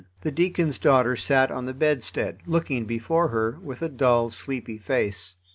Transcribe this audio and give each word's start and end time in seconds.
The 0.23 0.31
deacon's 0.31 0.79
daughter 0.79 1.15
sat 1.15 1.51
on 1.51 1.65
the 1.67 1.75
bedstead, 1.75 2.39
looking 2.47 2.85
before 2.85 3.27
her, 3.27 3.59
with 3.61 3.83
a 3.83 3.87
dull, 3.87 4.31
sleepy 4.31 4.79
face. 4.79 5.35